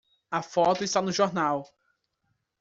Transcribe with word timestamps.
A 0.31 0.41
foto 0.41 0.83
está 0.83 0.99
no 0.99 1.11
jornal! 1.11 1.63